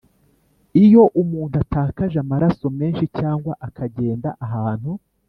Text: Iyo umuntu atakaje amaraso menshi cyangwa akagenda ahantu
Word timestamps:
Iyo 0.83 1.03
umuntu 1.21 1.55
atakaje 1.63 2.17
amaraso 2.25 2.65
menshi 2.79 3.03
cyangwa 3.17 3.53
akagenda 3.67 4.29
ahantu 4.47 4.91